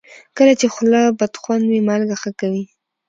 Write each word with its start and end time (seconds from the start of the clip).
کله 0.37 0.53
چې 0.59 0.67
خوله 0.73 1.01
بدخوند 1.19 1.63
وي، 1.67 1.79
مالګه 1.87 2.15
ښه 2.21 2.31
کوي. 2.39 2.63